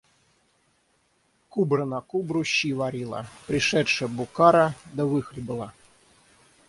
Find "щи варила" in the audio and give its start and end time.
2.43-3.25